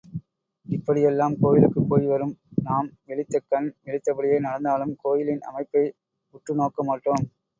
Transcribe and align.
இப்படியெல்லாம் 0.67 1.35
கோயிலுக்குப் 1.41 1.89
போய் 1.89 2.05
வரும் 2.05 2.31
நாம் 2.63 2.87
விழித்த 3.05 3.41
கண் 3.45 3.69
விழித்தபடியே 3.85 4.39
நடந்தாலும் 4.39 4.95
கோயிலின் 5.01 5.41
அமைப்பை 5.41 5.83
உற்று 6.35 6.55
நோக்கமாட்டோம். 6.55 7.23